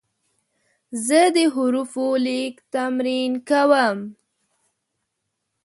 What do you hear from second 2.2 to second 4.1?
لیک تمرین کوم.